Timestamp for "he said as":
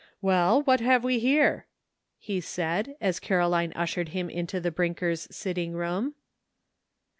2.17-3.19